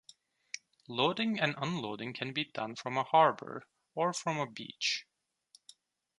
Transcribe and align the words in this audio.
Loading 0.87 1.39
and 1.39 1.53
unloading 1.59 2.11
can 2.13 2.33
be 2.33 2.45
done 2.45 2.75
from 2.75 2.97
a 2.97 3.03
harbour 3.03 3.61
or 3.93 4.13
from 4.13 4.39
a 4.39 4.47
beach. 4.49 5.05